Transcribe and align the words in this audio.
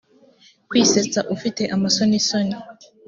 kwisetsa 0.69 1.19
ufite 1.35 1.61
amasonisoni 1.75 2.55